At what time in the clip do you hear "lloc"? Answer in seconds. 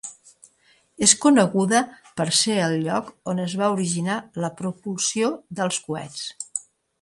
2.87-3.11